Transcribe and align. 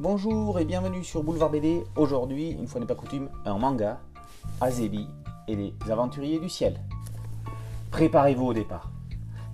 Bonjour 0.00 0.60
et 0.60 0.64
bienvenue 0.64 1.02
sur 1.02 1.24
Boulevard 1.24 1.50
BD. 1.50 1.82
Aujourd'hui, 1.96 2.50
une 2.50 2.68
fois 2.68 2.80
n'est 2.80 2.86
pas 2.86 2.94
coutume, 2.94 3.30
un 3.44 3.58
manga, 3.58 3.98
Azebi 4.60 5.08
et 5.48 5.56
les 5.56 5.74
aventuriers 5.90 6.38
du 6.38 6.48
ciel. 6.48 6.80
Préparez-vous 7.90 8.46
au 8.46 8.52
départ. 8.54 8.92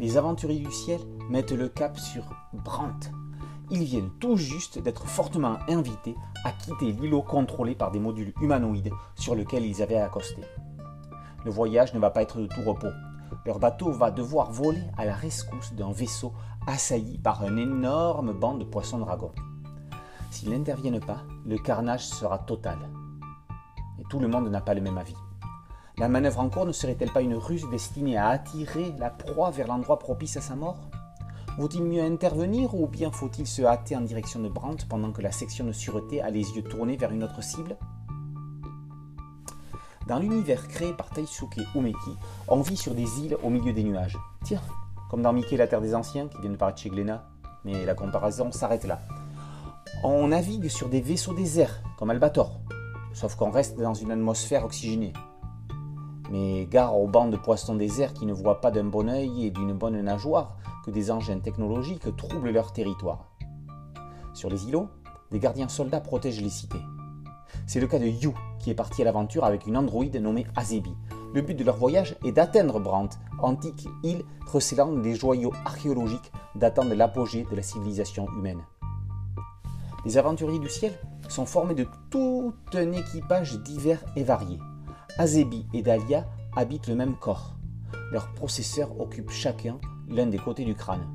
Les 0.00 0.16
aventuriers 0.16 0.64
du 0.66 0.72
ciel 0.72 0.98
mettent 1.30 1.52
le 1.52 1.68
cap 1.68 1.96
sur 1.96 2.24
Brandt. 2.52 3.12
Ils 3.70 3.84
viennent 3.84 4.10
tout 4.18 4.36
juste 4.36 4.80
d'être 4.80 5.06
fortement 5.06 5.58
invités 5.68 6.16
à 6.42 6.50
quitter 6.50 6.90
l'îlot 6.90 7.22
contrôlé 7.22 7.76
par 7.76 7.92
des 7.92 8.00
modules 8.00 8.34
humanoïdes 8.40 8.90
sur 9.14 9.36
lequel 9.36 9.64
ils 9.64 9.80
avaient 9.80 9.94
accosté. 9.94 10.42
Le 11.44 11.52
voyage 11.52 11.94
ne 11.94 12.00
va 12.00 12.10
pas 12.10 12.22
être 12.22 12.40
de 12.40 12.48
tout 12.48 12.62
repos. 12.66 12.90
Leur 13.46 13.60
bateau 13.60 13.92
va 13.92 14.10
devoir 14.10 14.50
voler 14.50 14.82
à 14.98 15.04
la 15.04 15.14
rescousse 15.14 15.72
d'un 15.74 15.92
vaisseau 15.92 16.32
assailli 16.66 17.18
par 17.18 17.44
un 17.44 17.56
énorme 17.56 18.32
banc 18.32 18.56
de 18.56 18.64
poissons 18.64 18.98
dragons. 18.98 19.30
S'ils 20.32 20.50
n'interviennent 20.50 20.98
pas, 20.98 21.18
le 21.44 21.58
carnage 21.58 22.06
sera 22.06 22.38
total. 22.38 22.78
Et 24.00 24.04
tout 24.08 24.18
le 24.18 24.28
monde 24.28 24.48
n'a 24.50 24.62
pas 24.62 24.72
le 24.72 24.80
même 24.80 24.96
avis. 24.96 25.14
La 25.98 26.08
manœuvre 26.08 26.40
en 26.40 26.48
cours 26.48 26.64
ne 26.64 26.72
serait-elle 26.72 27.12
pas 27.12 27.20
une 27.20 27.34
ruse 27.34 27.68
destinée 27.68 28.16
à 28.16 28.28
attirer 28.28 28.94
la 28.98 29.10
proie 29.10 29.50
vers 29.50 29.68
l'endroit 29.68 29.98
propice 29.98 30.38
à 30.38 30.40
sa 30.40 30.56
mort? 30.56 30.78
Vaut-il 31.58 31.84
mieux 31.84 32.02
intervenir 32.02 32.74
ou 32.74 32.86
bien 32.86 33.10
faut-il 33.10 33.46
se 33.46 33.60
hâter 33.60 33.94
en 33.94 34.00
direction 34.00 34.40
de 34.40 34.48
Brandt 34.48 34.86
pendant 34.88 35.12
que 35.12 35.20
la 35.20 35.32
section 35.32 35.66
de 35.66 35.72
sûreté 35.72 36.22
a 36.22 36.30
les 36.30 36.56
yeux 36.56 36.62
tournés 36.62 36.96
vers 36.96 37.12
une 37.12 37.24
autre 37.24 37.42
cible? 37.42 37.76
Dans 40.08 40.18
l'univers 40.18 40.66
créé 40.66 40.94
par 40.94 41.10
Taisuke 41.10 41.60
Umeki, 41.74 42.16
on 42.48 42.62
vit 42.62 42.78
sur 42.78 42.94
des 42.94 43.20
îles 43.20 43.36
au 43.42 43.50
milieu 43.50 43.74
des 43.74 43.84
nuages. 43.84 44.16
Tiens, 44.44 44.62
comme 45.10 45.20
dans 45.20 45.34
Mickey 45.34 45.58
la 45.58 45.66
Terre 45.66 45.82
des 45.82 45.94
Anciens 45.94 46.28
qui 46.28 46.40
vient 46.40 46.50
de 46.50 46.56
paraître 46.56 46.78
chez 46.78 46.88
Glénat, 46.88 47.22
mais 47.66 47.84
la 47.84 47.94
comparaison 47.94 48.50
s'arrête 48.50 48.84
là. 48.84 48.98
On 50.04 50.26
navigue 50.26 50.66
sur 50.66 50.88
des 50.88 51.00
vaisseaux 51.00 51.32
déserts, 51.32 51.80
comme 51.96 52.10
Albator, 52.10 52.58
sauf 53.12 53.36
qu'on 53.36 53.52
reste 53.52 53.78
dans 53.78 53.94
une 53.94 54.10
atmosphère 54.10 54.64
oxygénée. 54.64 55.12
Mais 56.28 56.66
gare 56.66 56.98
aux 56.98 57.06
bancs 57.06 57.30
de 57.30 57.36
poissons 57.36 57.76
déserts 57.76 58.12
qui 58.12 58.26
ne 58.26 58.32
voient 58.32 58.60
pas 58.60 58.72
d'un 58.72 58.82
bon 58.82 59.08
œil 59.08 59.46
et 59.46 59.50
d'une 59.52 59.74
bonne 59.74 60.00
nageoire 60.00 60.56
que 60.84 60.90
des 60.90 61.12
engins 61.12 61.38
technologiques 61.38 62.16
troublent 62.16 62.50
leur 62.50 62.72
territoire. 62.72 63.28
Sur 64.34 64.50
les 64.50 64.66
îlots, 64.66 64.88
des 65.30 65.38
gardiens 65.38 65.68
soldats 65.68 66.00
protègent 66.00 66.42
les 66.42 66.50
cités. 66.50 66.82
C'est 67.68 67.78
le 67.78 67.86
cas 67.86 68.00
de 68.00 68.06
Yu, 68.06 68.30
qui 68.58 68.70
est 68.70 68.74
parti 68.74 69.02
à 69.02 69.04
l'aventure 69.04 69.44
avec 69.44 69.68
une 69.68 69.76
androïde 69.76 70.16
nommée 70.16 70.48
Azebi. 70.56 70.96
Le 71.32 71.42
but 71.42 71.54
de 71.54 71.62
leur 71.62 71.76
voyage 71.76 72.16
est 72.24 72.32
d'atteindre 72.32 72.80
Brandt, 72.80 73.18
antique 73.38 73.86
île 74.02 74.24
recélant 74.46 74.90
des 74.90 75.14
joyaux 75.14 75.52
archéologiques 75.64 76.32
datant 76.56 76.84
de 76.86 76.94
l'apogée 76.94 77.46
de 77.48 77.54
la 77.54 77.62
civilisation 77.62 78.26
humaine. 78.36 78.62
Les 80.04 80.18
aventuriers 80.18 80.58
du 80.58 80.68
ciel 80.68 80.92
sont 81.28 81.46
formés 81.46 81.74
de 81.74 81.86
tout 82.10 82.52
un 82.74 82.92
équipage 82.92 83.58
divers 83.60 84.02
et 84.16 84.24
varié. 84.24 84.58
Azebi 85.16 85.66
et 85.72 85.82
Dahlia 85.82 86.26
habitent 86.56 86.88
le 86.88 86.96
même 86.96 87.16
corps. 87.16 87.54
Leurs 88.10 88.32
processeurs 88.34 89.00
occupent 89.00 89.30
chacun 89.30 89.78
l'un 90.08 90.26
des 90.26 90.38
côtés 90.38 90.64
du 90.64 90.74
crâne. 90.74 91.06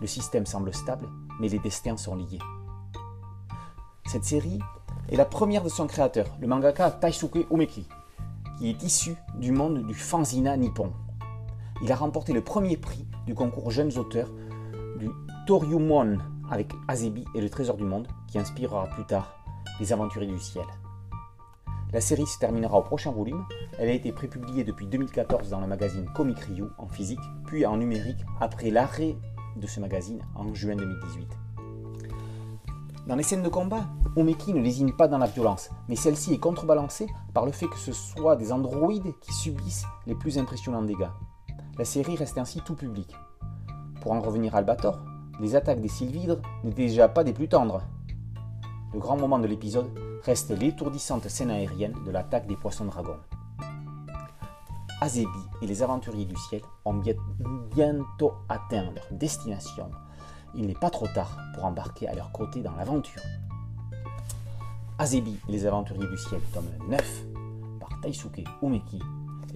Le 0.00 0.06
système 0.06 0.44
semble 0.44 0.74
stable, 0.74 1.08
mais 1.40 1.48
les 1.48 1.58
destins 1.58 1.96
sont 1.96 2.16
liés. 2.16 2.38
Cette 4.06 4.24
série 4.24 4.58
est 5.10 5.16
la 5.16 5.24
première 5.24 5.64
de 5.64 5.70
son 5.70 5.86
créateur, 5.86 6.26
le 6.40 6.46
mangaka 6.46 6.90
Taisuke 6.90 7.46
Umeki, 7.50 7.88
qui 8.58 8.68
est 8.68 8.82
issu 8.82 9.16
du 9.40 9.52
monde 9.52 9.86
du 9.86 9.94
fanzina 9.94 10.56
nippon. 10.56 10.92
Il 11.82 11.90
a 11.90 11.96
remporté 11.96 12.32
le 12.32 12.42
premier 12.42 12.76
prix 12.76 13.06
du 13.26 13.34
concours 13.34 13.70
Jeunes 13.70 13.96
auteurs 13.96 14.30
du 14.98 15.08
Toryumon 15.46 16.18
avec 16.50 16.72
Azebi 16.88 17.24
et 17.34 17.40
le 17.40 17.50
Trésor 17.50 17.76
du 17.76 17.84
Monde, 17.84 18.08
qui 18.28 18.38
inspirera 18.38 18.86
plus 18.88 19.04
tard 19.04 19.36
les 19.80 19.92
Aventuriers 19.92 20.32
du 20.32 20.38
Ciel. 20.38 20.66
La 21.92 22.00
série 22.00 22.26
se 22.26 22.38
terminera 22.38 22.78
au 22.78 22.82
prochain 22.82 23.12
volume. 23.12 23.44
Elle 23.78 23.88
a 23.88 23.92
été 23.92 24.10
prépubliée 24.10 24.64
depuis 24.64 24.86
2014 24.86 25.50
dans 25.50 25.60
le 25.60 25.68
magazine 25.68 26.10
Comic 26.12 26.38
Ryu 26.40 26.64
en 26.76 26.88
physique, 26.88 27.20
puis 27.46 27.64
en 27.66 27.76
numérique 27.76 28.18
après 28.40 28.70
l'arrêt 28.70 29.16
de 29.56 29.66
ce 29.66 29.78
magazine 29.78 30.20
en 30.34 30.52
juin 30.54 30.74
2018. 30.74 31.28
Dans 33.06 33.14
les 33.14 33.22
scènes 33.22 33.42
de 33.42 33.48
combat, 33.48 33.86
Omeki 34.16 34.54
ne 34.54 34.60
lésine 34.60 34.96
pas 34.96 35.08
dans 35.08 35.18
la 35.18 35.26
violence, 35.26 35.70
mais 35.88 35.94
celle-ci 35.94 36.32
est 36.32 36.38
contrebalancée 36.38 37.06
par 37.32 37.46
le 37.46 37.52
fait 37.52 37.68
que 37.68 37.76
ce 37.76 37.92
soit 37.92 38.34
des 38.34 38.50
androïdes 38.50 39.12
qui 39.20 39.32
subissent 39.32 39.86
les 40.06 40.14
plus 40.14 40.38
impressionnants 40.38 40.82
dégâts. 40.82 41.10
La 41.78 41.84
série 41.84 42.16
reste 42.16 42.38
ainsi 42.38 42.60
tout 42.62 42.74
public. 42.74 43.14
Pour 44.00 44.12
en 44.12 44.20
revenir 44.20 44.54
à 44.54 44.58
Albator, 44.58 44.98
les 45.40 45.56
attaques 45.56 45.80
des 45.80 45.88
sylvidres 45.88 46.40
n'étaient 46.62 46.86
déjà 46.86 47.08
pas 47.08 47.24
des 47.24 47.32
plus 47.32 47.48
tendres. 47.48 47.82
Le 48.92 48.98
grand 48.98 49.16
moment 49.16 49.38
de 49.38 49.46
l'épisode 49.46 49.90
reste 50.22 50.50
l'étourdissante 50.50 51.28
scène 51.28 51.50
aérienne 51.50 51.96
de 52.06 52.10
l'attaque 52.10 52.46
des 52.46 52.56
poissons 52.56 52.84
dragons. 52.84 53.18
Azebi 55.00 55.26
et 55.60 55.66
les 55.66 55.82
aventuriers 55.82 56.24
du 56.24 56.36
ciel 56.36 56.62
ont 56.84 56.94
bientôt 57.74 58.32
atteint 58.48 58.90
leur 58.92 59.06
destination. 59.10 59.90
Il 60.54 60.66
n'est 60.66 60.74
pas 60.74 60.90
trop 60.90 61.08
tard 61.08 61.36
pour 61.54 61.64
embarquer 61.64 62.08
à 62.08 62.14
leur 62.14 62.30
côté 62.32 62.62
dans 62.62 62.74
l'aventure. 62.76 63.22
Azebi 64.98 65.38
et 65.48 65.52
les 65.52 65.66
aventuriers 65.66 66.08
du 66.08 66.16
ciel, 66.16 66.40
tome 66.52 66.70
9, 66.88 67.24
par 67.80 68.00
Taisuke 68.00 68.44
Umeki, 68.62 69.02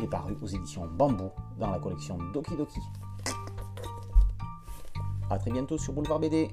est 0.03 0.07
paru 0.07 0.37
aux 0.43 0.47
éditions 0.47 0.87
Bambou 0.87 1.31
dans 1.59 1.71
la 1.71 1.79
collection 1.79 2.19
Doki 2.33 2.57
Doki. 2.57 2.81
A 5.31 5.39
très 5.39 5.51
bientôt 5.51 5.77
sur 5.79 5.93
Boulevard 5.93 6.21
BD. 6.21 6.49